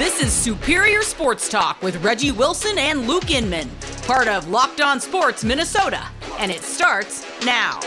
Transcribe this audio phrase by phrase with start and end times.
[0.00, 3.68] This is Superior Sports Talk with Reggie Wilson and Luke Inman,
[4.06, 6.02] part of Locked On Sports Minnesota,
[6.38, 7.78] and it starts now.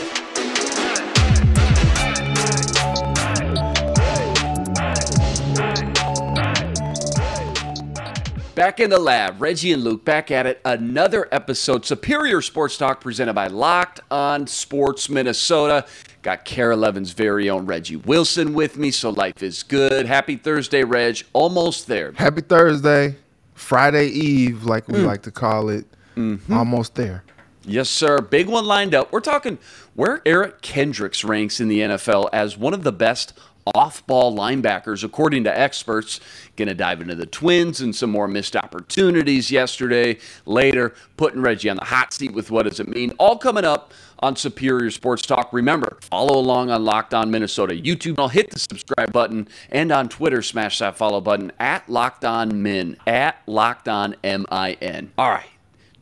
[8.54, 10.60] Back in the lab, Reggie and Luke back at it.
[10.64, 15.84] Another episode, Superior Sports Talk, presented by Locked On Sports Minnesota.
[16.22, 20.06] Got KARE 11's very own Reggie Wilson with me, so life is good.
[20.06, 21.22] Happy Thursday, Reg.
[21.32, 22.12] Almost there.
[22.12, 23.16] Happy Thursday,
[23.54, 25.06] Friday Eve, like we mm.
[25.06, 25.84] like to call it.
[26.14, 26.52] Mm-hmm.
[26.52, 27.24] Almost there.
[27.64, 28.20] Yes, sir.
[28.20, 29.10] Big one lined up.
[29.10, 29.58] We're talking
[29.94, 33.36] where Eric Kendricks ranks in the NFL as one of the best
[33.74, 36.20] off ball linebackers, according to experts.
[36.56, 40.18] Going to dive into the Twins and some more missed opportunities yesterday.
[40.46, 43.12] Later, putting Reggie on the hot seat with what does it mean.
[43.18, 45.52] All coming up on Superior Sports Talk.
[45.52, 48.18] Remember, follow along on Locked On Minnesota YouTube.
[48.18, 52.62] I'll hit the subscribe button and on Twitter, smash that follow button at Locked On
[52.62, 55.12] Min, at Locked On M I N.
[55.18, 55.46] All right,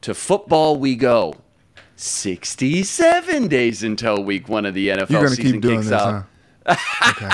[0.03, 1.35] to football we go.
[1.97, 6.13] 67 days until week one of the NFL You're season keep doing kicks this, out.
[6.13, 6.23] huh?
[6.69, 7.31] Okay.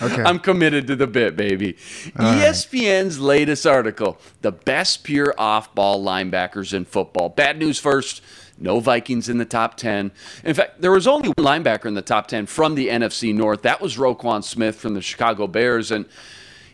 [0.00, 0.22] Okay.
[0.22, 1.76] I'm committed to the bit, baby.
[2.06, 7.28] E ESPN's latest article the best pure off ball linebackers in football.
[7.28, 8.22] Bad news first.
[8.58, 10.12] No Vikings in the top 10.
[10.44, 13.62] In fact, there was only one linebacker in the top 10 from the NFC North.
[13.62, 15.90] That was Roquan Smith from the Chicago Bears.
[15.90, 16.06] And,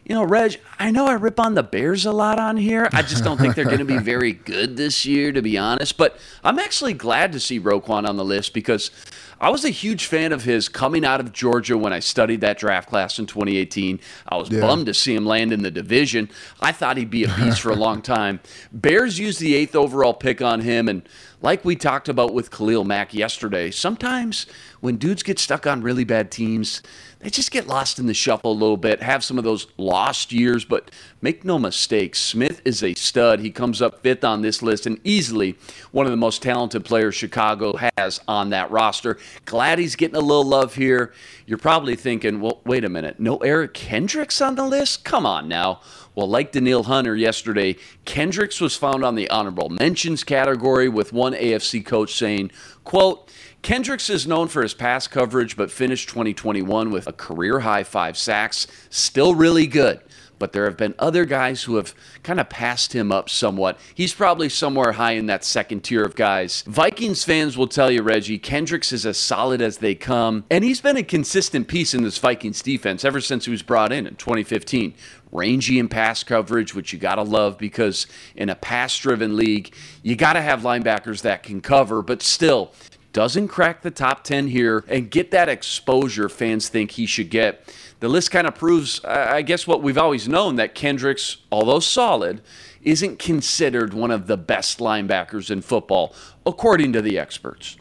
[0.09, 2.89] you know, Reg, I know I rip on the Bears a lot on here.
[2.95, 5.99] I just don't think they're going to be very good this year, to be honest.
[5.99, 8.91] But I'm actually glad to see Roquan on the list because
[9.39, 12.59] I was a huge fan of his coming out of Georgia when I studied that
[12.59, 14.01] draft class in 2018.
[14.27, 14.63] I was Yeah.
[14.63, 16.31] bummed to see him land in the division.
[16.59, 18.41] I thought he'd be a beast for a long time.
[18.73, 21.03] Bears used the eighth overall pick on him, and
[21.43, 24.47] like we talked about with Khalil Mack yesterday, sometimes
[24.81, 26.83] when dudes get stuck on really bad teams,
[27.21, 30.33] they just get lost in the shuffle a little bit, have some of those lost
[30.33, 33.41] years, but make no mistake, Smith is a stud.
[33.41, 35.57] He comes up fifth on this list and easily
[35.91, 39.19] one of the most talented players Chicago has on that roster.
[39.47, 41.13] Glad he's getting a little love here.
[41.45, 45.05] You're probably thinking, well, wait a minute, no Eric Kendricks on the list?
[45.05, 45.81] Come on now.
[46.15, 51.33] Well, like Danielle Hunter yesterday, Kendricks was found on the honorable mentions category with one
[51.33, 52.51] AFC coach saying,
[52.83, 53.28] quote,
[53.63, 58.17] Kendricks is known for his pass coverage, but finished 2021 with a career high five
[58.17, 58.67] sacks.
[58.89, 60.01] Still really good.
[60.39, 61.93] But there have been other guys who have
[62.23, 63.77] kind of passed him up somewhat.
[63.93, 66.63] He's probably somewhere high in that second tier of guys.
[66.63, 70.45] Vikings fans will tell you, Reggie, Kendricks is as solid as they come.
[70.49, 73.93] And he's been a consistent piece in this Vikings defense ever since he was brought
[73.93, 74.95] in in 2015
[75.31, 79.75] rangy in pass coverage, which you got to love because in a pass driven league,
[80.03, 82.73] you got to have linebackers that can cover, but still
[83.13, 87.75] doesn't crack the top 10 here and get that exposure fans think he should get.
[88.01, 92.43] The list kind of proves, I guess, what we've always known that Kendricks, although solid,
[92.83, 96.15] isn't considered one of the best linebackers in football,
[96.47, 97.77] according to the experts.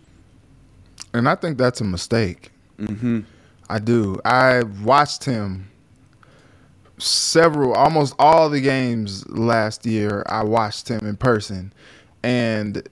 [1.13, 2.51] And I think that's a mistake.
[2.79, 3.21] Mm-hmm.
[3.69, 4.19] I do.
[4.25, 5.69] I watched him
[6.97, 10.23] several, almost all the games last year.
[10.27, 11.73] I watched him in person,
[12.23, 12.87] and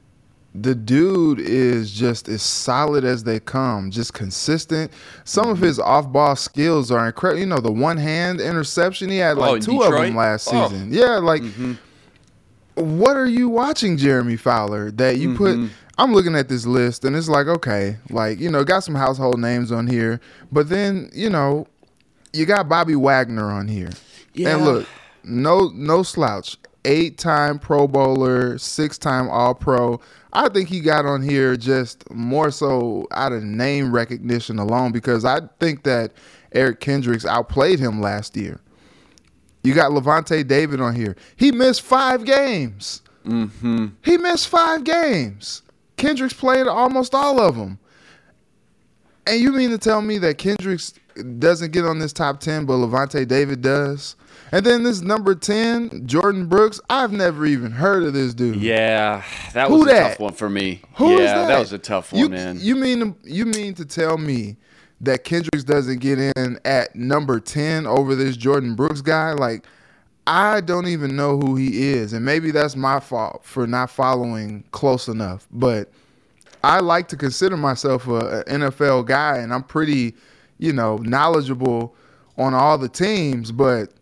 [0.62, 4.92] the dude is just as solid as they come, just consistent.
[5.24, 7.40] Some of his off-ball skills are incredible.
[7.40, 10.70] You know, the one-hand interception he had like Oh, two of them last Oh.
[10.70, 10.94] season.
[10.94, 11.74] Yeah, like mm-hmm.
[12.76, 14.92] what are you watching, Jeremy Fowler?
[14.92, 15.56] That you put.
[15.56, 15.68] Mm-hmm.
[15.98, 19.40] I'm looking at this list and it's like, okay, like you know, got some household
[19.40, 20.20] names on here,
[20.52, 21.68] but then you know,
[22.34, 23.92] you got Bobby Wagner on here,
[24.34, 24.56] Yeah.
[24.56, 24.88] and look,
[25.24, 30.00] no, no slouch, eight time Pro Bowler, six time All Pro.
[30.34, 35.26] I think he got on here just more so out of name recognition alone because
[35.26, 36.14] I think that
[36.54, 38.60] Eric Kendricks outplayed him last year.
[39.64, 41.16] You got Lavonte David on here.
[41.36, 43.02] He missed five games.
[43.26, 43.88] Mm-hmm.
[44.04, 45.64] He missed five games.
[45.98, 47.80] Kendricks played almost all of them.
[49.28, 50.94] And you mean to tell me that Kendricks
[51.40, 54.16] doesn't get on this top 10, but Lavonte David does?
[54.52, 58.58] And then this number 10, Jordyn Brooks, I've never even heard of this dude.
[58.58, 59.24] Yeah,
[59.54, 60.82] that Who was a tough one for me.
[60.96, 61.60] Who is yeah, that?
[61.60, 62.60] was a tough one, you, man.
[62.60, 64.58] You mean to, you mean to tell me
[65.02, 69.34] that Kendricks doesn't get in at number 10 over this Jordyn Brooks guy?
[69.34, 69.66] Like
[70.28, 74.64] I don't even know who he is, and maybe that's my fault for not following
[74.72, 75.92] close enough, but
[76.66, 80.16] I like to consider myself a, a NFL guy and I'm pretty,
[80.58, 81.96] you know, knowledgeable
[82.40, 83.94] on all the teams, but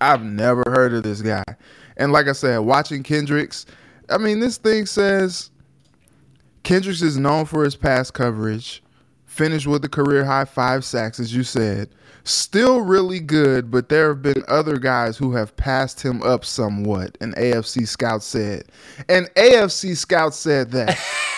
[0.00, 1.44] I've never heard of this guy.
[1.96, 3.64] And like I said, watching Kendricks,
[4.10, 5.52] I mean, this thing says
[6.64, 8.82] Kendricks is known for his pass coverage,
[9.26, 11.90] finished with a career high five sacks, as you said.
[12.24, 17.16] Still really good, but there have been other guys who have passed him up somewhat,
[17.20, 18.64] an AFC scout said.
[19.08, 20.98] An AFC scout said that.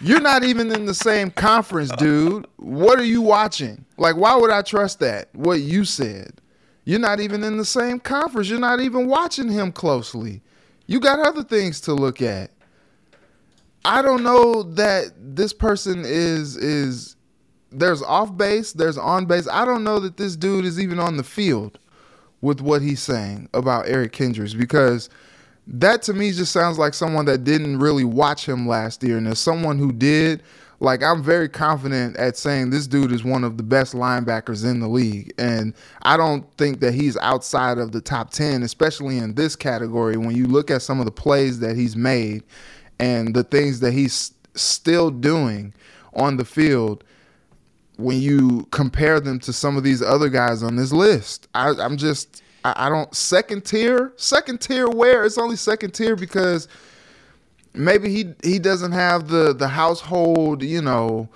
[0.00, 2.46] You're not even in the same conference, dude.
[2.56, 3.84] What are you watching?
[3.96, 5.34] Like, why would I trust that?
[5.34, 6.40] What you said.
[6.84, 8.48] You're not even in the same conference.
[8.48, 10.42] You're not even watching him closely.
[10.86, 12.50] You got other things to look at.
[13.84, 17.16] I don't know that this person is is
[17.70, 19.48] there's off base, there's on base.
[19.48, 21.78] I don't know that this dude is even on the field
[22.40, 25.08] with what he's saying about Eric Kendricks because
[25.66, 29.18] that to me just sounds like someone that didn't really watch him last year.
[29.18, 30.42] And as someone who did,
[30.78, 34.80] like I'm very confident at saying this dude is one of the best linebackers in
[34.80, 35.32] the league.
[35.38, 40.16] And I don't think that he's outside of the top 10, especially in this category.
[40.16, 42.42] When you look at some of the plays that he's made
[42.98, 45.74] and the things that he's still doing
[46.14, 47.02] on the field,
[47.96, 51.96] when you compare them to some of these other guys on this list, I, I'm
[51.96, 54.12] just I, I don't second tier.
[54.16, 55.24] Second tier where?
[55.24, 56.66] It's only second tier because
[57.74, 61.28] maybe he he doesn't have the the household, you know,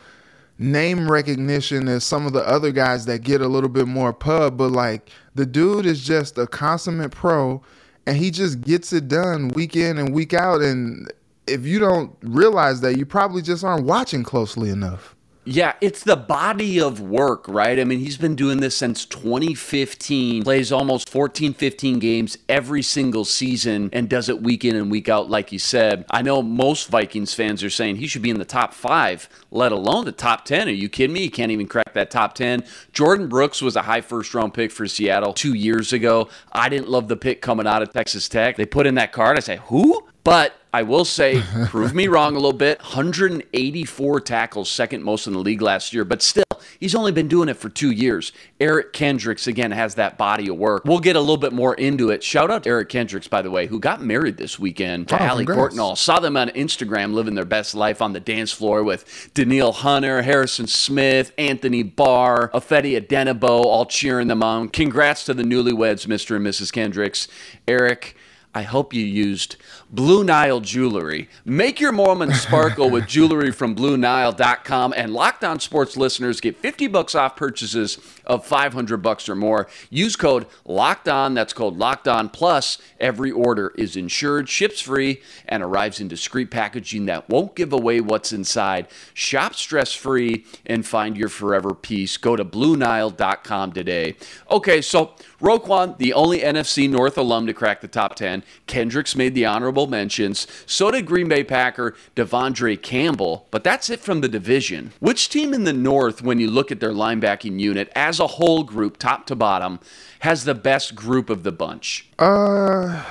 [0.59, 4.57] name recognition as some of the other guys that get a little bit more pub,
[4.57, 7.63] but like the dude is just a consummate pro
[8.07, 11.13] and he just gets it done week in and week out and
[11.47, 15.15] if you don't realize that you probably just aren't watching closely enough.
[15.53, 17.81] Yeah, it's the body of work, right?
[17.81, 23.25] I mean, he's been doing this since 2015, plays almost 14, 15 games every single
[23.25, 26.05] season, and does it week in and week out, like you said.
[26.09, 29.73] I know most Vikings fans are saying he should be in the top five, let
[29.73, 30.69] alone the top 10.
[30.69, 31.21] Are you kidding me?
[31.21, 32.63] He can't even crack that top 10.
[32.93, 36.29] Jordyn Brooks was a high first round pick for Seattle two years ago.
[36.53, 38.57] I didn't love the pick coming out of Texas Tech.
[38.57, 39.37] They put in that card.
[39.37, 40.07] I say, who?
[40.23, 42.79] But I will say, prove me wrong a little bit.
[42.81, 46.45] 184 tackles, second most in the league last year, but still,
[46.79, 48.31] he's only been doing it for two years.
[48.61, 50.85] Eric Kendricks, again, has that body of work.
[50.85, 52.23] We'll get a little bit more into it.
[52.23, 55.25] Shout out to Eric Kendricks, by the way, who got married this weekend to Oh,
[55.27, 55.47] Allie.
[55.47, 55.97] Courtnall.
[55.97, 60.21] Saw them on Instagram living their best life on the dance floor with Danielle Hunter,
[60.21, 64.69] Harrison Smith, Anthony Barr, Ifeadi Odenigbo, all cheering them on.
[64.69, 66.37] Congrats to the newlyweds, Mr.
[66.37, 66.71] and Mrs.
[66.71, 67.27] Kendricks.
[67.67, 68.15] Eric,
[68.55, 69.57] I hope you used
[69.93, 71.29] Blue Nile jewelry.
[71.45, 76.87] Make your moment sparkle with jewelry from BlueNile.com, and Locked On Sports listeners get 50
[76.87, 79.69] bucks off purchases of 500 bucks or more.
[79.91, 81.35] Use code Locked On.
[81.35, 82.29] That's code Locked On.
[82.29, 87.73] Plus, every order is insured, ships free, and arrives in discreet packaging that won't give
[87.73, 88.87] away what's inside.
[89.13, 92.17] Shop stress free and find your forever peace.
[92.17, 94.15] Go to BlueNile.com today.
[94.49, 98.45] Okay, so Roquan, the only NFC North alum to crack the top 10.
[98.69, 100.47] Kendricks made the honorable mentions.
[100.67, 103.47] So did Green Bay Packer De'Vondre Campbell.
[103.51, 104.93] But that's it from the division.
[105.01, 108.63] Which team in the North, when you look at their linebacking unit as a whole
[108.63, 109.81] group, top to bottom,
[110.21, 112.09] has the best group of the bunch?
[112.19, 113.05] Uh,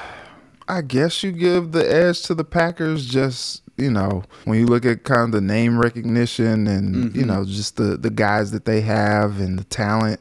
[0.68, 3.08] I guess you give the edge to the Packers.
[3.08, 7.46] Just you know, when you look at kind of the name recognition and you know
[7.46, 10.20] just the the guys that they have and the talent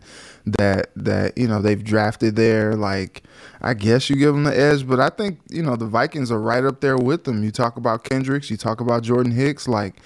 [0.52, 2.74] that that you know they've drafted there.
[2.74, 3.22] Like,
[3.60, 6.40] I guess you give them the edge, but I think you know the Vikings are
[6.40, 7.42] right up there with them.
[7.44, 9.68] You talk about Kendricks, you talk about Jordan Hicks.
[9.68, 9.96] Like,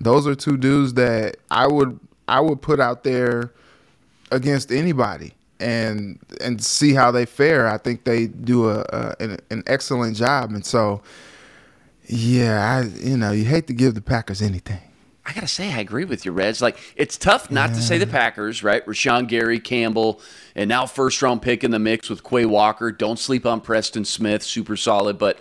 [0.00, 1.98] those are two dudes that I would
[2.28, 3.52] I would put out there
[4.30, 7.66] against anybody and and see how they fare.
[7.66, 11.02] I think they do a, a an, an excellent job, and so
[12.06, 14.80] yeah, I you know you hate to give the Packers anything.
[15.30, 16.60] I gotta say, I agree with you, Reds.
[16.60, 18.84] Like, it's tough not to say the Packers, right?
[18.84, 20.20] Rashan Gary, Campbell,
[20.56, 22.90] and now first round pick in the mix with Quay Walker.
[22.90, 25.18] Don't sleep on Preston Smith, super solid.
[25.18, 25.38] But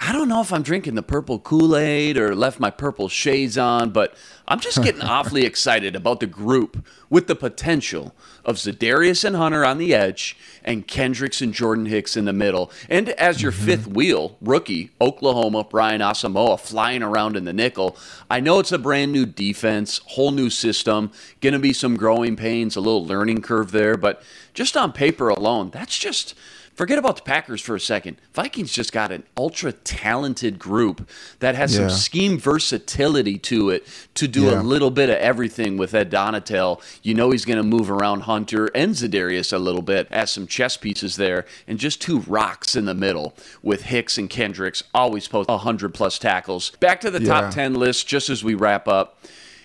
[0.00, 3.58] I don't know if I'm drinking the purple Kool Aid or left my purple shades
[3.58, 4.14] on, but
[4.46, 8.14] I'm just getting awfully excited about the group with the potential
[8.44, 12.70] of Za'Darius and Hunter on the edge and Kendricks and Jordan Hicks in the middle.
[12.88, 13.64] And as your mm-hmm.
[13.64, 17.96] fifth wheel, rookie, Oklahoma, Brian Asamoah flying around in the nickel.
[18.30, 22.36] I know it's a brand new defense, whole new system, going to be some growing
[22.36, 24.22] pains, a little learning curve there, but
[24.54, 26.34] just on paper alone, that's just.
[26.78, 28.18] Forget about the Packers for a second.
[28.34, 31.08] Vikings just got an ultra talented group
[31.40, 31.88] that has Yeah.
[31.88, 34.60] some scheme versatility to it to do Yeah.
[34.60, 36.80] a little bit of everything with Ed Donatell.
[37.02, 40.46] You know he's going to move around Hunter and Za'Darius a little bit, as some
[40.46, 45.26] chess pieces there, and just two rocks in the middle with Hicks and Kendricks, always
[45.26, 46.70] post 100 plus tackles.
[46.78, 47.40] Back to the Yeah.
[47.40, 49.18] top 10 list, just as we wrap up.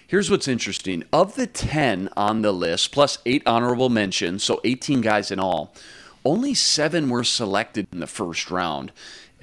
[0.07, 1.03] Here's what's interesting.
[1.13, 5.75] Of the 10 on the list, plus eight honorable mentions, so 18 guys in all,
[6.25, 8.91] only seven were selected in the first round.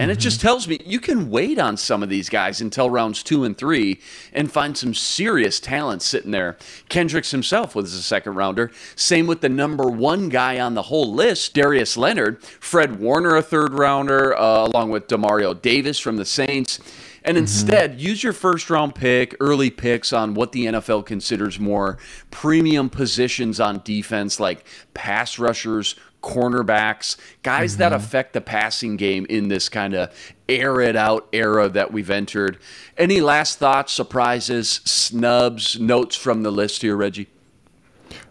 [0.00, 3.22] And it just tells me you can wait on some of these guys until rounds
[3.22, 4.00] two and three
[4.32, 6.56] and find some serious talent sitting there.
[6.88, 8.70] Kendricks himself was a second rounder.
[8.96, 12.42] Same with the number one guy on the whole list, Darius Leonard.
[12.42, 16.80] Fred Warner, a third rounder, uh, along with Demario Davis from the Saints.
[17.22, 18.00] And instead, mm-hmm.
[18.00, 21.98] use your first round pick, early picks on what the NFL considers more
[22.30, 27.80] premium positions on defense, like pass rushers, cornerbacks, guys mm-hmm.
[27.80, 30.12] that affect the passing game in this kind of
[30.48, 32.58] air it out era that we've entered.
[32.96, 37.28] Any last thoughts, surprises, snubs, notes from the list here, Reggie?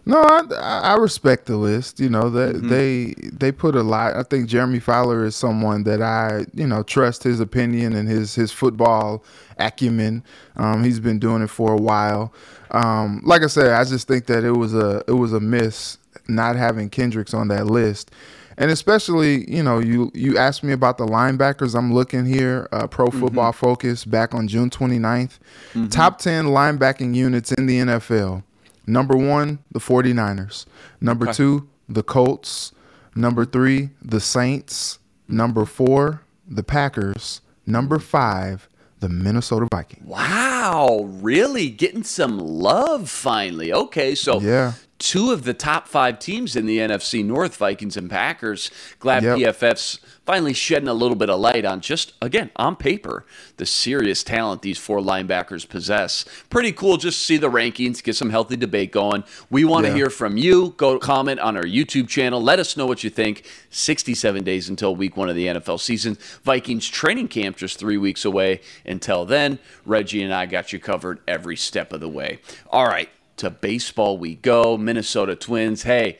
[0.06, 2.00] No, I, I respect the list.
[2.00, 2.68] You know that mm-hmm.
[2.68, 4.16] they they put a lot.
[4.16, 8.34] I think Jeremy Fowler is someone that I you know trust his opinion and his
[8.34, 9.22] his football
[9.58, 10.24] acumen.
[10.56, 12.32] Um, he's been doing it for a while.
[12.70, 15.98] Um, like I said, I just think that it was a it was a miss
[16.34, 18.10] not having Kendricks on that list.
[18.60, 21.74] And especially, you know, you you asked me about the linebackers.
[21.74, 23.20] I'm looking here, uh, Pro mm-hmm.
[23.20, 23.66] Football mm-hmm.
[23.66, 25.00] Focus back on June 29th.
[25.00, 25.86] Mm-hmm.
[25.86, 28.42] Top 10 linebacking units in the NFL.
[28.86, 30.66] Number one, the 49ers.
[31.00, 31.36] Number okay.
[31.36, 32.72] two, the Colts.
[33.14, 34.98] Number three, the Saints.
[35.26, 37.40] Number four, the Packers.
[37.66, 38.68] Number five,
[38.98, 40.06] the Minnesota Vikings.
[40.06, 43.72] Wow, really getting some love finally.
[43.72, 48.08] Okay, so yeah two of the top five teams in the NFC North, Vikings and
[48.08, 48.70] Packers.
[49.00, 49.38] Glad yep.
[49.38, 53.24] PFF's finally shedding a little bit of light on just, again, on paper,
[53.56, 56.24] the serious talent these four linebackers possess.
[56.50, 59.24] Pretty cool just to see the rankings, get some healthy debate going.
[59.48, 59.96] We want to yeah.
[59.96, 60.74] hear from you.
[60.76, 62.40] Go comment on our YouTube channel.
[62.40, 63.44] Let us know what you think.
[63.70, 66.18] 67 days until week one of the NFL season.
[66.44, 68.60] Vikings training camp just three weeks away.
[68.84, 72.38] Until then, Reggie and I got you covered every step of the way.
[72.70, 73.08] All right
[73.40, 74.76] to baseball we go.
[74.76, 75.82] Minnesota Twins.
[75.82, 76.18] Hey,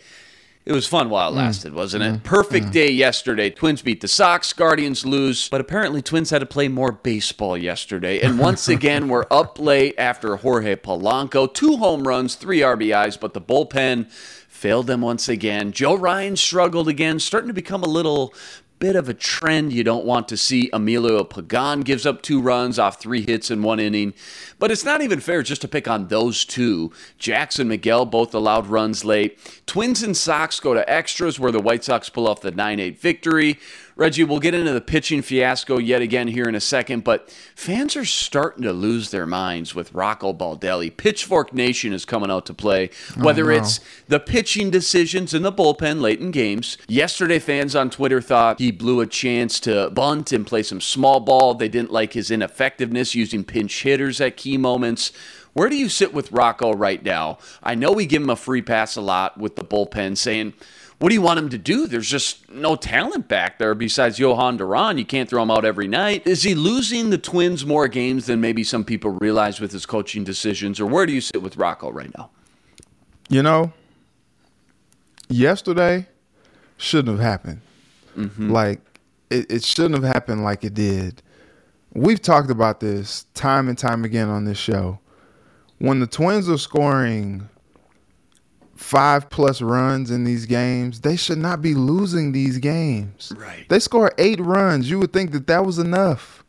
[0.67, 1.37] it was fun while it mm.
[1.37, 2.15] lasted, wasn't it?
[2.15, 2.25] Mm.
[2.25, 2.73] Perfect mm.
[2.73, 3.51] day yesterday.
[3.51, 8.21] Twins beat the Sox, Guardians lose, but apparently Twins had to play more baseball yesterday.
[8.21, 13.35] And once again, we're up late after Jorge Polanco, two home runs, three RBIs, but
[13.35, 15.73] the bullpen failed them once again.
[15.73, 18.35] Joe Ryan struggled again, starting to become a little
[18.81, 20.71] bit of a trend you don't want to see.
[20.73, 24.15] Emilio Pagan gives up two runs off three hits in one inning.
[24.59, 26.91] But it's not even fair just to pick on those two.
[27.19, 29.39] Jackson Miguel both allowed runs late.
[29.67, 32.99] Twins and Sox go to extras where the White Sox pull off the 9 8
[32.99, 33.59] victory.
[33.97, 37.97] Reggie, we'll get into the pitching fiasco yet again here in a second, but fans
[37.97, 40.97] are starting to lose their minds with Rocco Baldelli.
[40.97, 43.61] Pitchfork Nation is coming out to play, oh, whether oh, no.
[43.61, 46.79] it's the pitching decisions in the bullpen late in games.
[46.89, 51.21] Yesterday, fans on Twitter thought he blew a chance to bunt and play some small
[51.21, 51.55] ball.
[51.55, 55.13] They didn't like his ineffectiveness using pinch hitters at key moments.
[55.53, 57.39] Where do you sit with Rocco right now?
[57.63, 60.55] I know we give him a free pass a lot with the bullpen, saying,
[61.01, 61.87] what do you want him to do?
[61.87, 64.99] There's just no talent back there besides Jhoan Duran.
[64.99, 66.27] You can't throw him out every night.
[66.27, 70.25] Is he losing the Twins more games than maybe some people realize with his coaching
[70.25, 70.79] decisions?
[70.79, 72.29] Or where do you sit with Rocco right now?
[73.31, 73.73] You know,
[75.31, 76.07] yesterday
[76.77, 77.63] shouldn't have happened.
[78.15, 78.51] Mm-hmm.
[78.51, 78.81] Like,
[79.31, 81.23] it, it shouldn't have happened like it did.
[81.95, 84.99] We've talked about this time and time again on this show.
[85.79, 87.49] When the Twins are scoring
[88.81, 93.33] five plus runs in these games, they should not be losing these games.
[93.37, 93.69] Right.
[93.69, 94.91] They score eight runs.
[94.91, 96.43] You would think that that was enough.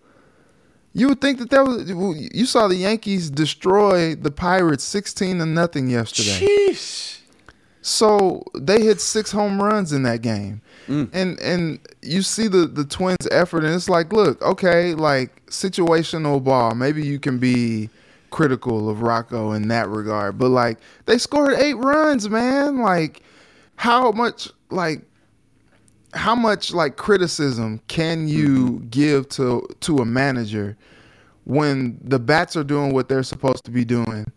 [0.93, 1.89] You would think that that was.
[2.33, 6.45] You saw the Yankees destroy the Pirates sixteen to nothing yesterday.
[6.45, 7.19] Jeez.
[7.81, 11.09] So they hit six home runs in that game, mm.
[11.13, 16.43] and and you see the the Twins' effort, and it's like, look, okay, like situational
[16.43, 16.75] ball.
[16.75, 17.89] Maybe you can be
[18.31, 20.37] critical of Rocco in that regard.
[20.37, 22.79] But like they scored eight runs, man.
[22.79, 23.21] Like
[23.75, 25.03] how much like
[26.13, 30.77] how much like criticism can you give to to a manager
[31.45, 34.31] when the bats are doing what they're supposed to be doing,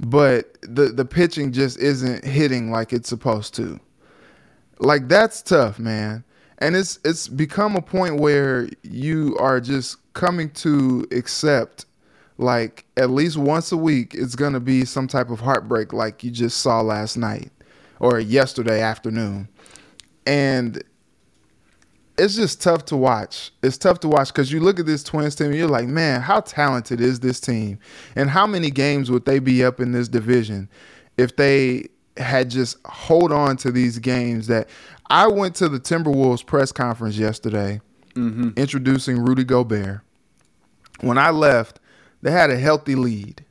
[0.00, 3.78] but the the pitching just isn't hitting like it's supposed to.
[4.78, 6.24] Like that's tough, man.
[6.58, 11.86] And it's it's become a point where you are just coming to accept
[12.40, 16.24] like at least once a week it's going to be some type of heartbreak like
[16.24, 17.52] you just saw last night
[17.98, 19.46] or yesterday afternoon.
[20.26, 20.82] And
[22.16, 23.52] it's just tough to watch.
[23.62, 26.22] It's tough to watch because you look at this twins team and you're like man
[26.22, 27.78] how talented is this team?
[28.16, 30.68] And how many games would they be up in this division
[31.18, 34.68] if they had just hold on to these games that
[35.08, 37.80] i went to the timberwolves press conference yesterday
[38.14, 38.50] mm-hmm.
[38.56, 40.00] introducing rudy gobert.
[41.00, 41.79] When i left
[42.22, 43.44] they had a healthy lead.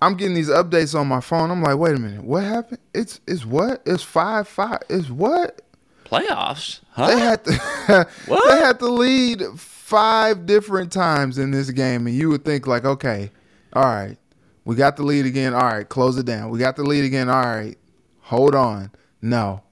[0.00, 1.50] I'm getting these updates on my phone.
[1.50, 2.80] I'm like, wait a minute, what happened?
[2.92, 3.82] It's it's what?
[3.86, 4.80] It's five five.
[4.88, 5.62] It's what?
[6.04, 6.80] Playoffs?
[6.90, 7.06] Huh?
[7.06, 8.50] They had to What?
[8.50, 12.84] they had to lead five different times in this game, and you would think like,
[12.84, 13.30] okay,
[13.74, 14.16] all right,
[14.64, 15.54] we got the lead again.
[15.54, 16.50] All right, close it down.
[16.50, 17.28] We got the lead again.
[17.28, 17.76] All right,
[18.20, 18.90] hold on.
[19.22, 19.62] No,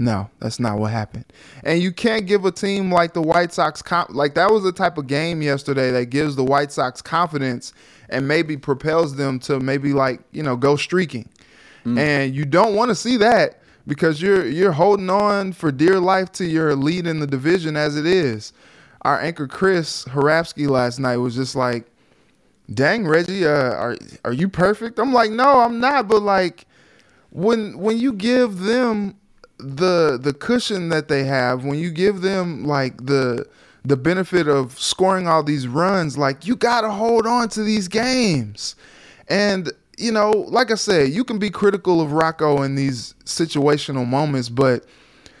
[0.00, 1.26] no, that's not what happened.
[1.62, 4.72] And you can't give a team like the White Sox comp- like that was the
[4.72, 7.74] type of game yesterday that gives the White Sox confidence
[8.08, 11.28] and maybe propels them to maybe like you know go streaking.
[11.98, 16.32] And you don't want to see that because you're you're holding on for dear life
[16.32, 18.54] to your lead in the division as it is.
[19.02, 21.84] Our anchor Chris Hrapsky last night was just like,
[22.72, 26.66] "Dang Reggie, uh, are are you perfect?" I'm like, "No, I'm not." But like,
[27.28, 29.16] when when you give them
[29.62, 33.46] the the cushion that they have, when you give them like the
[33.84, 38.76] the benefit of scoring all these runs, like you gotta hold on to these games.
[39.28, 44.06] And you know, like I said, you can be critical of Rocco in these situational
[44.06, 44.86] moments, but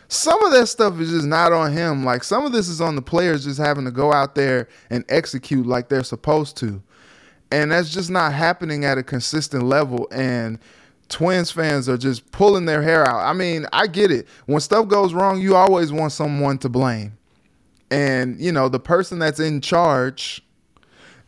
[0.08, 2.04] some of that stuff is just not on him.
[2.04, 5.04] Like some of this is on the players just having to go out there and
[5.08, 6.82] execute like they're supposed to.
[7.52, 10.08] And that's just not happening at a consistent level.
[10.12, 10.58] And
[11.10, 13.20] Twins fans are just pulling their hair out.
[13.20, 14.26] I mean, I get it.
[14.46, 17.18] When stuff goes wrong, you always want someone to blame.
[17.90, 20.40] And, you know, the person that's in charge,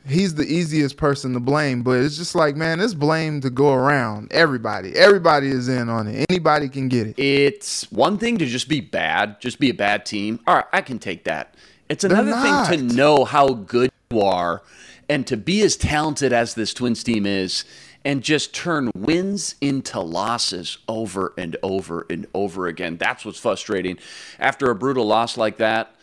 [0.06, 1.82] he's the easiest person to blame.
[1.82, 4.32] But it's just like, man, it's blame to go around.
[4.32, 4.94] Everybody.
[4.94, 6.26] Everybody is in on it.
[6.30, 7.18] Anybody can get it.
[7.18, 10.38] It's one thing to just be bad, just be a bad team.
[10.46, 11.56] All right, I can take that.
[11.88, 14.62] It's another thing to know how good you are
[15.08, 17.64] and to be as talented as this Twins team is
[18.04, 22.96] and just turn wins into losses over and over and over again.
[22.96, 23.98] That's what's frustrating.
[24.38, 25.94] After a brutal loss like that,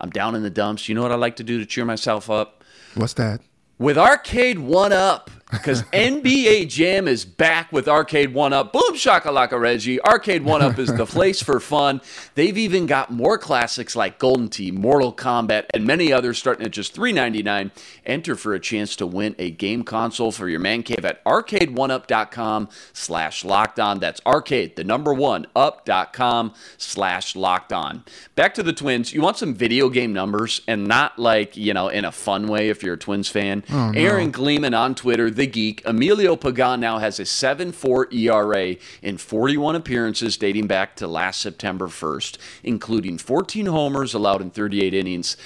[0.00, 0.88] I'm down in the dumps.
[0.88, 2.62] You know what I like to do to cheer myself up?
[2.94, 3.40] What's that?
[3.78, 8.72] with Arcade One Up, because NBA Jam is back with Arcade One Up.
[8.72, 10.02] Boom shakalaka Reggie.
[10.02, 12.00] Arcade One Up is the place for fun.
[12.34, 16.72] They've even got more classics like Golden Tee, Mortal Kombat, and many others starting at
[16.72, 17.70] just $3.99.
[18.04, 22.68] Enter for a chance to win a game console for your man cave at arcade1up.com
[22.92, 24.00] slash locked on.
[24.00, 28.04] That's arcade, the number one, up.com slash locked on.
[28.34, 29.12] Back to the Twins.
[29.12, 32.68] You want some video game numbers and not like, you know, in a fun way
[32.68, 33.62] if you're a Twins fan.
[33.70, 35.82] Oh, Aaron Gleeman on Twitter, The Geek.
[35.84, 41.88] Emilio Pagan now has a 7-4 ERA in 41 appearances dating back to last September
[41.88, 45.36] 1st, including 14 homers allowed in 38 innings.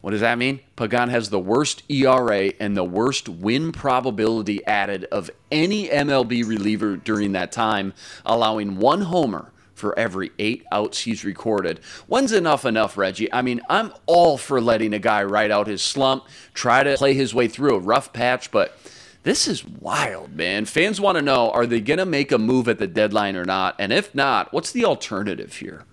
[0.00, 0.60] What does that mean?
[0.76, 6.96] Pagan has the worst ERA and the worst win probability added of any MLB reliever
[6.96, 7.92] during that time,
[8.24, 11.80] allowing one homer for every eight outs he's recorded.
[12.06, 13.30] When's enough enough, Reggie?
[13.30, 17.12] I mean, I'm all for letting a guy ride out his slump, try to play
[17.12, 18.78] his way through a rough patch, but
[19.24, 20.66] this is wild, man.
[20.66, 23.44] Fans want to know are they going to make a move at the deadline or
[23.44, 23.74] not?
[23.78, 25.84] And if not, what's the alternative here?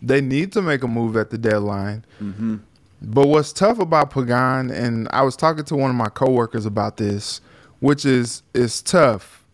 [0.00, 2.04] They need to make a move at the deadline.
[2.20, 2.56] Mm-hmm.
[3.00, 6.98] But what's tough about Pagan, and I was talking to one of my coworkers about
[6.98, 7.40] this,
[7.80, 9.44] which is is tough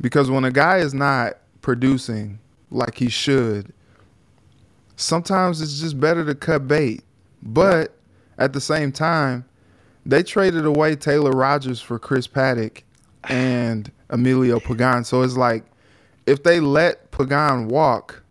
[0.00, 2.38] because when a guy is not producing
[2.70, 3.72] like he should,
[4.96, 7.02] sometimes it's just better to cut bait.
[7.42, 7.94] But
[8.38, 9.44] at the same time,
[10.06, 12.82] they traded away Taylor Rogers for Chris Paddack
[13.24, 15.04] and Emilio Pagan.
[15.04, 15.64] So it's like
[16.26, 18.22] if they let Pagan walk,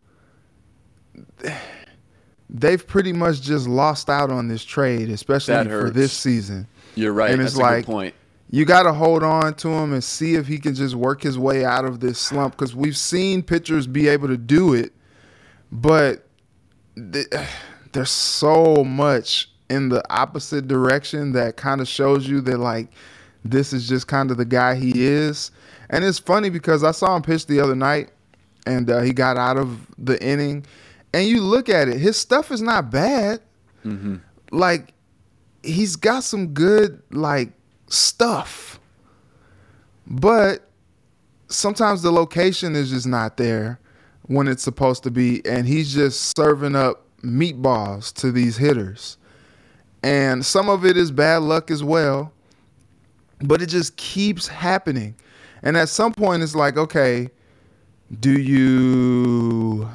[2.49, 6.67] they've pretty much just lost out on this trade, especially for this season.
[6.95, 7.31] You're right.
[7.31, 8.15] And That's it's a like good point.
[8.49, 11.38] you got to hold on to him and see if he can just work his
[11.38, 14.93] way out of this slump because we've seen pitchers be able to do it,
[15.73, 16.25] but
[16.95, 17.27] th-
[17.91, 22.89] there's so much in the opposite direction that kind of shows you that like
[23.43, 25.51] this is just kind of the guy he is.
[25.89, 28.10] And it's funny because I saw him pitch the other night
[28.65, 30.65] and uh, he got out of the inning.
[31.13, 33.39] And you look at it, his stuff is not bad.
[34.51, 34.93] Like
[35.63, 37.51] he's got some good like
[37.88, 38.80] stuff.
[40.08, 40.67] But
[41.47, 43.80] sometimes the location is just not there
[44.23, 49.17] when it's supposed to be and he's just serving up meatballs to these hitters.
[50.03, 52.31] And some of it is bad luck as well,
[53.41, 55.15] but it just keeps happening.
[55.63, 57.29] And at some point it's like, okay,
[58.19, 59.89] do you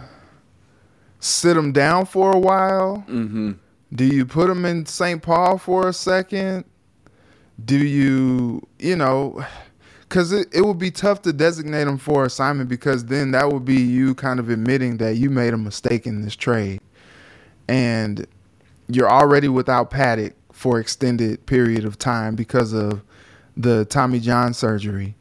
[1.20, 3.04] sit him down for a while?
[3.08, 3.52] Mm-hmm.
[3.94, 5.22] Do you put him in St.
[5.22, 6.64] Paul for a second?
[7.64, 9.44] Do you, you know,
[10.10, 13.64] because it, it would be tough to designate him for assignment because then that would
[13.64, 16.80] be you kind of admitting that you made a mistake in this trade.
[17.68, 18.26] And
[18.94, 23.02] you're already without Paddack for extended period of time because of
[23.56, 25.16] the Tommy John surgery.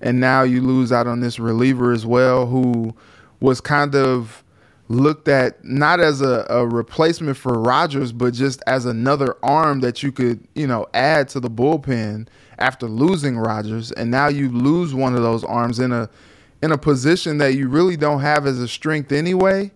[0.00, 2.94] And now you lose out on this reliever as well who
[3.40, 4.44] was kind of
[4.88, 10.02] looked at not as a, a replacement for Rogers, but just as another arm that
[10.02, 13.92] you could, you know, add to the bullpen after losing Rogers.
[13.92, 16.10] And now you lose one of those arms in a
[16.62, 19.70] in a position that you really don't have as a strength anyway.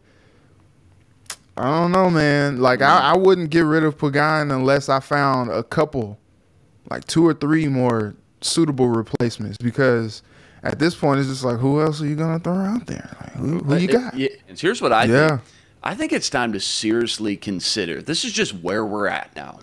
[1.59, 2.61] I don't know, man.
[2.61, 6.18] Like I, I wouldn't get rid of Pagan unless I found a couple,
[6.90, 10.23] like two or three more suitable replacements because
[10.62, 13.16] at this point it's just like who else are you gonna throw out there?
[13.21, 14.14] Like, who, who you got?
[14.14, 15.29] It, it, here's what I Yeah.
[15.29, 15.40] think.
[15.83, 18.03] I think it's time to seriously consider.
[18.03, 19.61] This is just where we're at now.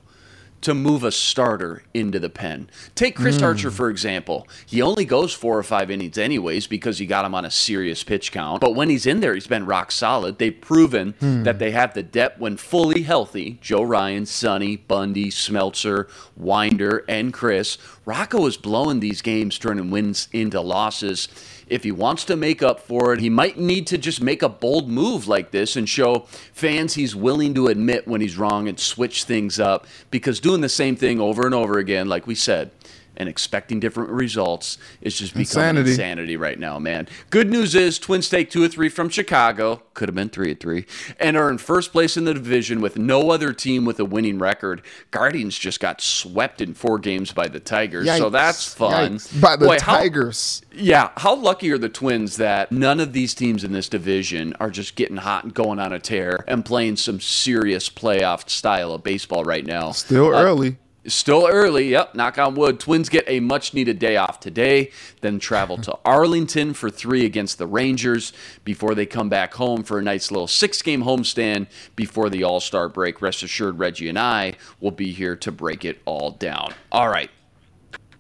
[0.65, 2.71] To move a starter into the pen.
[2.95, 3.43] Take Chris hmm.
[3.43, 4.47] Archer, for example.
[4.65, 8.04] He only goes four or five innings, anyways, because you got him on a serious
[8.04, 8.62] pitch count.
[8.62, 10.39] But when he's in there, he's been rock solid.
[10.39, 11.43] They've proven hmm.
[11.43, 13.60] that they have the depth when fully healthy.
[13.62, 17.78] Joe Ryan, Sonny, Bundy, Smeltzer, Winder, and Chris.
[18.04, 21.28] Rocco is blowing these games, turning wins into losses.
[21.67, 24.49] If he wants to make up for it, he might need to just make a
[24.49, 28.80] bold move like this and show fans he's willing to admit when he's wrong and
[28.80, 29.88] switch things up.
[30.12, 32.71] Because doing the same thing over and over again, like we said,
[33.17, 35.91] and expecting different results is just becoming Insanity.
[35.91, 37.08] insanity right now, man.
[37.30, 40.56] Good news is Twins take two or three from Chicago, could have been three or
[40.56, 40.86] three,
[41.19, 44.39] and are in first place in the division with no other team with a winning
[44.39, 44.82] record.
[45.12, 49.15] Guardians just got swept in four games by the Tigers, so that's fun.
[49.15, 49.41] Yikes.
[49.41, 50.62] By the Boy, how- Tigers.
[50.73, 54.69] yeah, how lucky are the Twins that none of these teams in this division are
[54.69, 59.04] just getting hot and going on a tear and playing some serious playoff style of
[59.04, 59.91] baseball right now?
[59.91, 60.78] Still Uh, early.
[61.07, 62.79] Still early, yep, knock on wood.
[62.79, 64.91] Twins get a much needed day off today,
[65.21, 69.99] then travel to Arlington for three against the Rangers before they come back home for
[69.99, 73.21] a nice little six game homestand before the All Star break.
[73.21, 76.73] Rest assured, Reggie and I will be here to break it all down.
[76.91, 77.29] All right.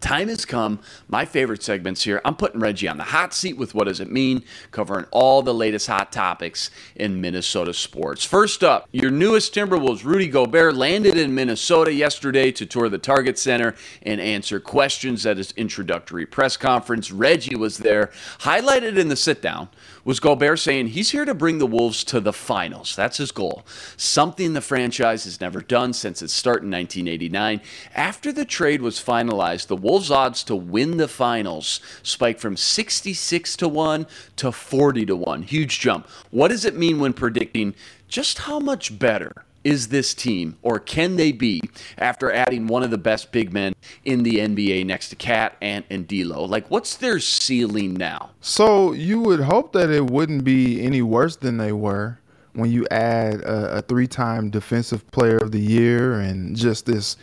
[0.05, 0.81] Time has come.
[1.07, 2.21] My favorite segments here.
[2.23, 5.51] I'm putting Reggie on the hot seat with what does it mean, covering all the
[5.51, 8.23] latest hot topics in Minnesota sports.
[8.23, 13.39] First up, your newest Timberwolves, Rudy Gobert, landed in Minnesota yesterday to tour the Target
[13.39, 17.09] Center and answer questions at his introductory press conference.
[17.09, 18.11] Reggie was there.
[18.41, 19.69] Highlighted in the sit down
[20.03, 22.95] was Gobert saying he's here to bring the Wolves to the finals.
[22.95, 23.65] That's his goal.
[23.97, 27.59] Something the franchise has never done since its start in 1989.
[27.95, 33.55] After the trade was finalized, the Wolves' odds to win the finals spiked from 66
[33.57, 35.41] to 1 to 40 to 1.
[35.43, 36.07] Huge jump.
[36.31, 37.75] What does it mean when predicting
[38.07, 41.59] just how much better is this team, or can they be,
[41.97, 43.73] after adding one of the best big men
[44.05, 46.45] in the NBA next to Cat, Ant, and D'Lo?
[46.45, 48.29] Like, what's their ceiling now?
[48.41, 52.19] So you would hope that it wouldn't be any worse than they were
[52.53, 57.17] when you add a, a three-time defensive player of the year and just this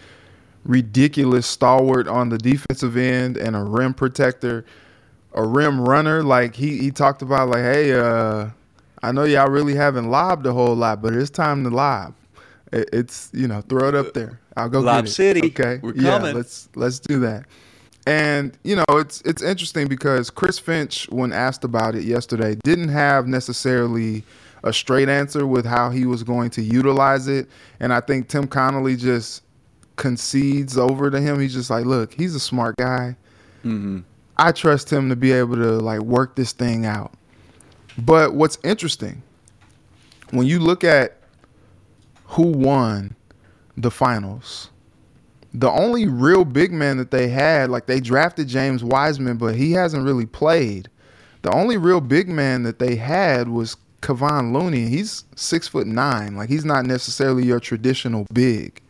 [0.65, 4.65] ridiculous stalwart on the defensive end and a rim protector,
[5.35, 6.23] a rim runner.
[6.23, 8.51] Like he he talked about, like, hey, uh,
[9.03, 12.15] I know y'all really haven't lobbed a whole lot, but it's time to lob.
[12.73, 14.41] It, it's you know throw it up there.
[14.57, 15.13] I'll go Lob get it.
[15.13, 15.47] City.
[15.47, 16.37] Okay, We're yeah, coming.
[16.37, 17.45] let's let's do that.
[18.07, 22.89] And you know, it's it's interesting because Chris Finch, when asked about it yesterday, didn't
[22.89, 24.25] have necessarily
[24.65, 27.49] a straight answer with how he was going to utilize it.
[27.81, 29.43] And I think Tim Connolly just
[29.97, 31.41] concedes over to him.
[31.41, 33.17] He's just like, look, he's a smart guy.
[33.65, 34.01] Mm-hmm.
[34.37, 37.13] I trust him to be able to like work this thing out.
[37.99, 39.23] But what's interesting
[40.31, 41.19] when you look at
[42.25, 43.15] who won
[43.77, 44.71] the finals,
[45.55, 49.73] the only real big man that they had, like they drafted James Wiseman, but he
[49.73, 50.89] hasn't really played.
[51.43, 54.89] The only real big man that they had was Kevon Looney.
[54.89, 56.37] He's six foot nine.
[56.37, 58.81] Like he's not necessarily your traditional big.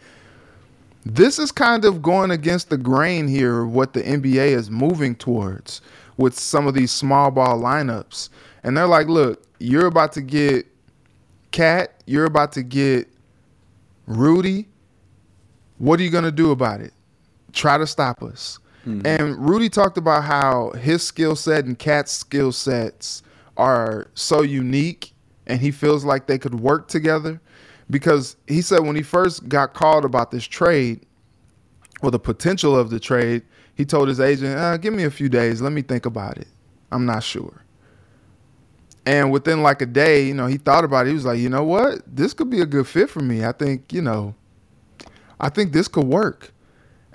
[1.05, 5.15] This is kind of going against the grain here of what the NBA is moving
[5.15, 5.81] towards
[6.17, 8.29] with some of these small ball lineups.
[8.63, 10.67] And they're like, look, you're about to get
[11.51, 13.09] Cat, you're about to get
[14.07, 14.69] Rudy.
[15.79, 16.93] What are you going to do about it?
[17.53, 18.59] Try to stop us.
[18.85, 19.03] Hmm.
[19.05, 23.23] And Rudy talked about how his skill set and Cat's skill sets
[23.57, 25.13] are so unique
[25.47, 27.41] and he feels like they could work together
[27.93, 31.05] because he said when he first got called about this trade
[32.01, 33.43] or the potential of the trade,
[33.75, 35.61] he told his agent, uh, "Give me a few days.
[35.61, 36.49] Let me think about it.
[36.91, 37.63] I'm not sure."
[39.05, 41.11] And within like a day, you know, he thought about it.
[41.11, 42.01] He was like, "You know what?
[42.07, 43.45] This could be a good fit for me.
[43.45, 44.35] I think, you know,
[45.39, 46.53] I think this could work."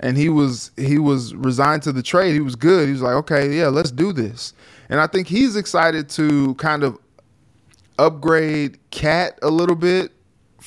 [0.00, 2.34] And he was he was resigned to the trade.
[2.34, 2.86] He was good.
[2.86, 4.54] He was like, "Okay, yeah, let's do this."
[4.88, 6.98] And I think he's excited to kind of
[7.98, 10.12] upgrade Cat a little bit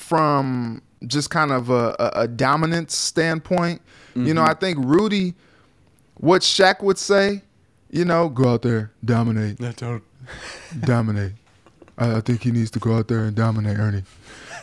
[0.02, 3.80] from just kind of a, a, a dominance standpoint.
[4.14, 4.60] You know, I mm-hmm.
[4.60, 5.34] think Rudy,
[6.16, 7.42] what Shaq would say,
[7.90, 9.58] you know, go out there, dominate,
[10.80, 11.32] dominate.
[11.96, 14.02] I, I think he needs to go out there and dominate Ernie.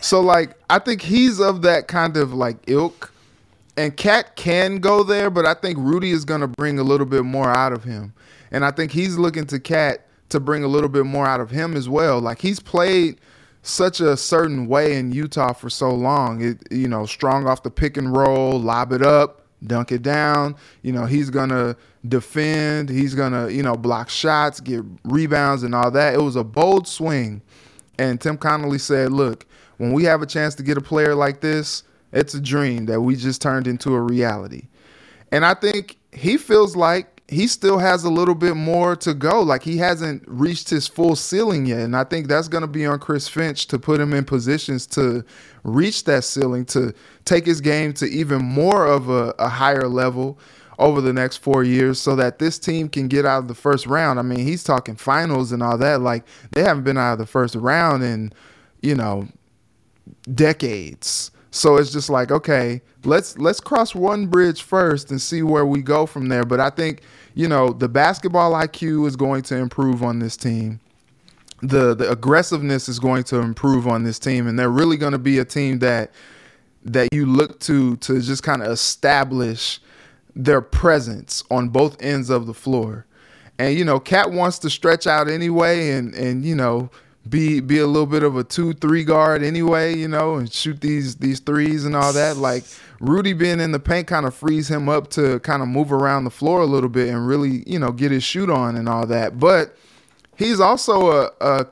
[0.02, 3.12] So like I think he's of that kind of like ilk.
[3.78, 7.24] And Cat can go there, but I think Rudy is gonna bring a little bit
[7.24, 8.14] more out of him.
[8.52, 11.50] And I think he's looking to Cat to bring a little bit more out of
[11.50, 12.20] him as well.
[12.20, 13.20] Like he's played
[13.62, 16.42] such a certain way in Utah for so long.
[16.42, 20.56] It you know, strong off the pick and roll, lob it up, dunk it down.
[20.82, 21.76] You know, he's gonna
[22.08, 26.14] defend, he's gonna, you know, block shots, get rebounds and all that.
[26.14, 27.42] It was a bold swing.
[27.98, 29.46] And Tim Connolly said, look,
[29.78, 33.02] when we have a chance to get a player like this, it's a dream that
[33.02, 34.68] we just turned into a reality.
[35.32, 39.42] And I think he feels like he still has a little bit more to go.
[39.42, 41.82] Like he hasn't reached his full ceiling yet.
[41.82, 44.88] And I think that's going to be on Chris Finch to put him in positions
[44.88, 45.24] to
[45.64, 46.94] reach that ceiling, to
[47.26, 50.40] take his game to even more of a, a higher level
[50.80, 53.86] over the next four years so that this team can get out of the first
[53.86, 54.18] round.
[54.18, 56.02] I mean, he's talking finals and all that.
[56.02, 58.34] Like they haven't been out of the first round in,
[58.82, 59.28] you know,
[60.34, 61.32] decades.
[61.52, 65.82] So it's just like, okay, let's let's cross one bridge first and see where we
[65.82, 66.46] go from there.
[66.46, 67.02] But I think,
[67.34, 70.80] you know, the basketball IQ is going to improve on this team.
[71.62, 75.20] The the aggressiveness is going to improve on this team and they're really going to
[75.20, 76.12] be a team that
[76.86, 79.80] that you look to to just kind of establish
[80.36, 83.06] their presence on both ends of the floor.
[83.58, 86.92] And you know, Cat wants to stretch out anyway and and you know,
[87.28, 90.82] be be a little bit of a two three guard anyway, you know, and shoot
[90.82, 92.38] these these threes and all that.
[92.38, 92.64] Like
[93.00, 96.24] Rudy being in the paint kind of frees him up to kind of move around
[96.24, 99.06] the floor a little bit and really you know get his shoot on and all
[99.08, 99.40] that.
[99.40, 99.76] But
[100.38, 101.68] he's also a, a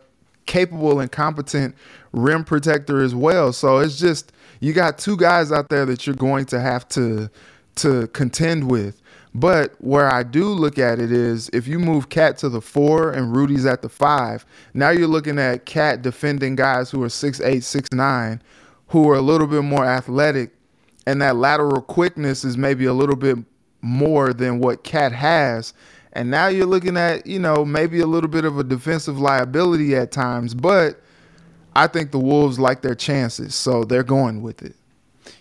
[0.46, 1.76] capable and competent
[2.12, 3.54] rim protector as well.
[3.54, 7.30] So it's just you got two guys out there that you're going to have to
[7.76, 9.02] to contend with.
[9.36, 13.12] But where I do look at it is if you move Cat to the four
[13.12, 17.40] and Rudy's at the five, now you're looking at Cat defending guys who are six
[17.42, 18.42] eight, six nine,
[18.88, 20.52] who are a little bit more athletic,
[21.06, 23.38] and that lateral quickness is maybe a little bit
[23.82, 25.74] more than what Cat has.
[26.14, 29.96] And now you're looking at, you know, maybe a little bit of a defensive liability
[29.96, 31.00] at times, but
[31.76, 34.76] I think the Wolves like their chances, so they're going with it.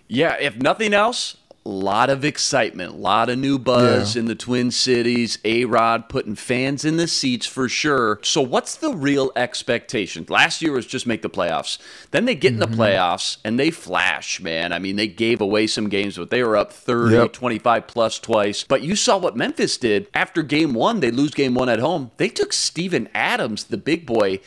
[0.08, 4.20] Yeah, if nothing else, lot of excitement, a lot of new buzz yeah.
[4.20, 5.38] in the Twin Cities.
[5.44, 8.20] A Rod putting fans in the seats for sure.
[8.22, 10.26] So, what's the real expectation?
[10.28, 11.78] Last year was just make the playoffs.
[12.10, 12.62] Then they get mm-hmm.
[12.62, 12.82] in the mm-hmm.
[12.82, 14.72] playoffs and they flash, man.
[14.72, 17.32] I mean, they gave away some games, but they were up 30, yep.
[17.32, 18.64] 25 plus twice.
[18.64, 21.00] But you saw what Memphis did after game one.
[21.00, 22.10] They lose game one at home.
[22.16, 24.40] They took Steven Adams, the big boy,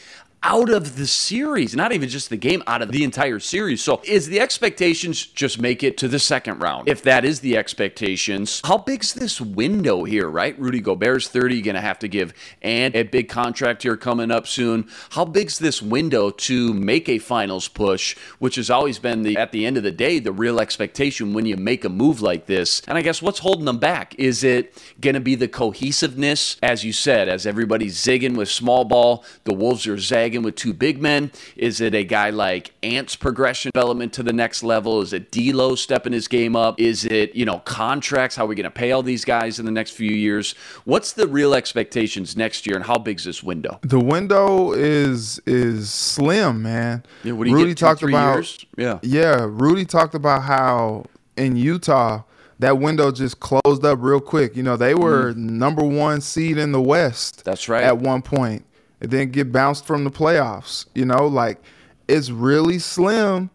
[0.43, 3.83] out of the series, not even just the game, out of the entire series.
[3.83, 6.87] So, is the expectations just make it to the second round?
[6.87, 10.57] If that is the expectations, how big's this window here, right?
[10.59, 14.47] Rudy Gobert's 30, going to have to give and a big contract here coming up
[14.47, 14.89] soon.
[15.11, 19.51] How big's this window to make a finals push, which has always been the at
[19.51, 22.81] the end of the day the real expectation when you make a move like this?
[22.87, 24.15] And I guess what's holding them back?
[24.17, 28.85] Is it going to be the cohesiveness, as you said, as everybody's zigging with small
[28.85, 31.31] ball, the Wolves are zagging with two big men?
[31.55, 35.01] Is it a guy like Ant's progression development to the next level?
[35.01, 36.79] Is it D'Lo stepping his game up?
[36.79, 38.35] Is it you know contracts?
[38.35, 40.53] How are we going to pay all these guys in the next few years?
[40.85, 43.79] What's the real expectations next year, and how big's this window?
[43.81, 47.03] The window is is slim, man.
[47.23, 48.65] Yeah, what do you Rudy get, two, talked about years?
[48.77, 49.47] yeah yeah.
[49.49, 52.23] Rudy talked about how in Utah
[52.59, 54.55] that window just closed up real quick.
[54.55, 55.37] You know, they were mm.
[55.37, 57.45] number one seed in the West.
[57.45, 57.83] That's right.
[57.83, 58.65] At one point
[59.01, 60.85] and then get bounced from the playoffs.
[60.93, 61.61] You know, like
[62.07, 63.49] it's really slim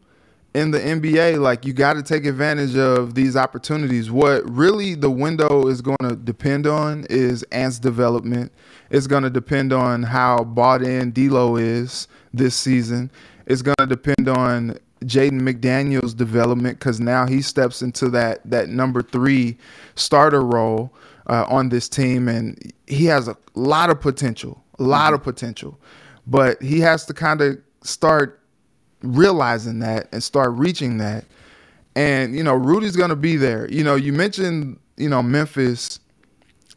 [0.55, 1.41] in the NBA.
[1.41, 4.11] Like you got to take advantage of these opportunities.
[4.11, 8.53] What really the window is going to depend on is Ant's development.
[8.91, 13.11] It's going to depend on how bought in D'Lo is this season.
[13.47, 18.69] It's going to depend on Jaden McDaniels' development because now he steps into that that
[18.69, 19.59] number three
[19.97, 20.93] starter role
[21.27, 25.15] uh, on this team, and he has a lot of potential a lot mm-hmm.
[25.15, 25.79] of potential,
[26.27, 28.41] but he has to kind of start
[29.03, 31.25] realizing that and start reaching that.
[31.97, 33.71] And you know, Rudy's gonna be there.
[33.71, 36.01] You know, you mentioned you know Memphis.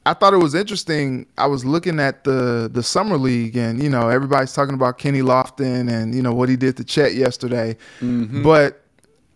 [0.05, 1.25] I thought it was interesting.
[1.37, 5.21] I was looking at the the summer league, and you know, everybody's talking about Kenny
[5.21, 7.75] Lofton and you know what he did to Chet yesterday.
[7.99, 8.43] Mm-hmm.
[8.43, 8.83] But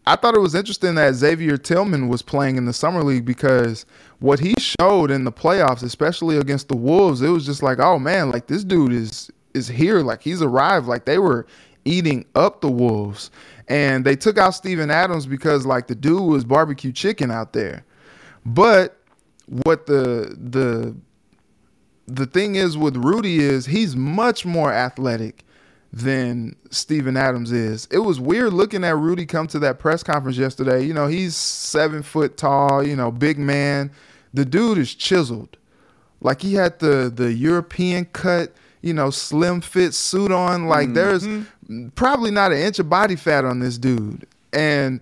[0.05, 3.85] I thought it was interesting that Xavier Tillman was playing in the summer league because
[4.19, 7.99] what he showed in the playoffs, especially against the Wolves, it was just like, oh
[7.99, 10.87] man, like this dude is is here, like he's arrived.
[10.87, 11.45] Like they were
[11.85, 13.29] eating up the Wolves,
[13.67, 17.85] and they took out Steven Adams because like the dude was barbecue chicken out there.
[18.43, 18.97] But
[19.45, 20.95] what the the
[22.07, 25.45] the thing is with Rudy is he's much more athletic
[25.93, 27.87] than Steven Adams is.
[27.91, 30.83] It was weird looking at Rudy come to that press conference yesterday.
[30.83, 33.91] You know, he's seven foot tall, you know, big man.
[34.33, 35.57] The dude is chiseled.
[36.21, 40.67] Like he had the the European cut, you know, slim fit suit on.
[40.67, 40.93] Like mm-hmm.
[40.93, 44.27] there's probably not an inch of body fat on this dude.
[44.53, 45.01] And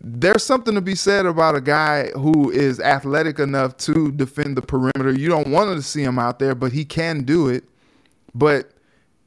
[0.00, 4.62] there's something to be said about a guy who is athletic enough to defend the
[4.62, 5.12] perimeter.
[5.12, 7.64] You don't want to see him out there, but he can do it.
[8.34, 8.70] But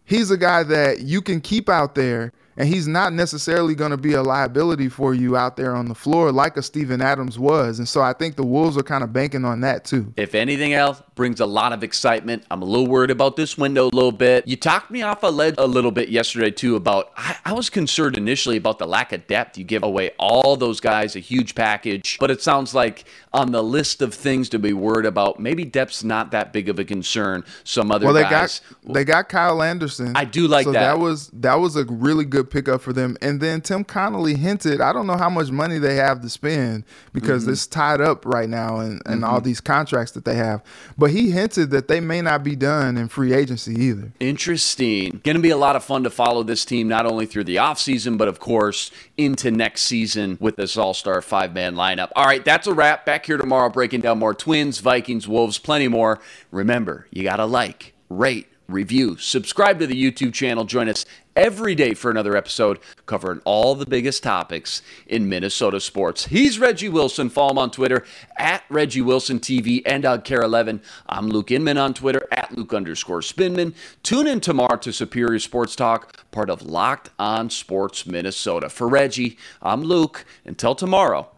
[0.06, 3.98] he's a guy that you can keep out there and he's not necessarily going to
[3.98, 7.80] be a liability for you out there on the floor like a Steven Adams was.
[7.80, 10.14] And so I think the Wolves are kind of banking on that too.
[10.18, 12.44] If anything else, brings a lot of excitement.
[12.50, 14.48] I'm a little worried about this window a little bit.
[14.48, 17.70] You talked me off a ledge a little bit yesterday too about I, I was
[17.70, 19.58] concerned initially about the lack of depth.
[19.58, 23.64] You give away all those guys a huge package, but it sounds like on the
[23.64, 27.44] list of things to be worried about, maybe depth's not that big of a concern.
[27.64, 30.16] Some other well, they guys, got they got Kyle Anderson.
[30.16, 30.80] I do like so that.
[30.80, 33.18] That was that was a really good pickup for them.
[33.22, 36.84] And then Tim Connelly hinted, I don't know how much money they have to spend
[37.14, 37.54] because mm-hmm.
[37.54, 39.24] it's tied up right now and, and mm-hmm.
[39.24, 40.62] all these contracts that they have.
[40.98, 44.14] But he hinted that they may not be done in free agency either.
[44.20, 45.22] Interesting.
[45.24, 47.58] Going to be a lot of fun to follow this team not only through the
[47.58, 52.12] offseason, but of course into next season with this all star five man lineup.
[52.16, 53.06] All right, that's a wrap.
[53.06, 56.20] Back here tomorrow breaking down more Twins, Vikings, Wolves, plenty more.
[56.52, 60.66] Remember, you got to like, rate, review, subscribe to the YouTube channel.
[60.66, 66.26] Join us every day for another episode covering all the biggest topics in Minnesota sports.
[66.26, 67.30] He's Reggie Wilson.
[67.30, 68.06] Follow him on Twitter
[68.38, 70.82] at Reggie Wilson TV and on KARE 11.
[71.08, 73.74] I'm Luke Inman on Twitter at Luke underscore Spinman.
[74.04, 78.70] Tune in tomorrow to Superior Sports Talk, part of Locked On Sports Minnesota.
[78.70, 80.26] For Reggie, I'm Luke.
[80.46, 81.30] Until tomorrow,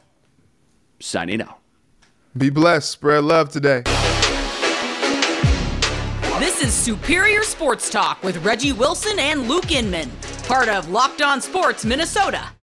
[0.99, 1.59] signing out.
[2.38, 2.91] Be blessed.
[2.91, 3.83] Spread love today.
[6.65, 10.10] Is Superior Sports Talk with Reggie Wilson and Luke Inman,
[10.47, 12.56] part of Locked On Sports Minnesota.